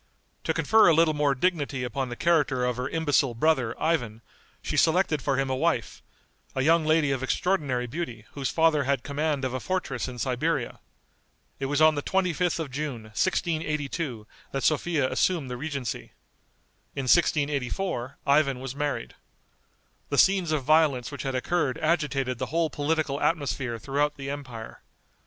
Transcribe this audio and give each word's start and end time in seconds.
To 0.45 0.53
confer 0.55 0.87
a 0.87 0.95
little 0.95 1.13
more 1.13 1.35
dignity 1.35 1.83
upon 1.83 2.09
the 2.09 2.15
character 2.15 2.65
of 2.65 2.77
her 2.77 2.89
imbecile 2.89 3.35
brother, 3.35 3.79
Ivan, 3.79 4.23
she 4.63 4.75
selected 4.75 5.21
for 5.21 5.37
him 5.37 5.47
a 5.47 5.55
wife, 5.55 6.01
a 6.55 6.63
young 6.63 6.85
lady 6.87 7.11
of 7.11 7.21
extraordinary 7.21 7.85
beauty 7.85 8.25
whose 8.31 8.49
father 8.49 8.85
had 8.85 9.03
command 9.03 9.45
of 9.45 9.53
a 9.53 9.59
fortress 9.59 10.07
in 10.07 10.17
Siberia. 10.17 10.79
It 11.59 11.67
was 11.67 11.83
on 11.83 11.93
the 11.93 12.01
25th 12.01 12.57
of 12.57 12.71
June, 12.71 13.03
1682, 13.13 14.25
that 14.51 14.63
Sophia 14.63 15.07
assumed 15.07 15.51
the 15.51 15.55
regency. 15.57 16.13
In 16.95 17.03
1684 17.03 18.17
Ivan 18.25 18.59
was 18.59 18.75
married. 18.75 19.13
The 20.09 20.17
scenes 20.17 20.51
of 20.51 20.63
violence 20.63 21.11
which 21.11 21.21
had 21.21 21.35
occurred 21.35 21.77
agitated 21.77 22.39
the 22.39 22.47
whole 22.47 22.71
political 22.71 23.21
atmosphere 23.21 23.77
throughout 23.77 24.15
the 24.15 24.31
empire. 24.31 24.81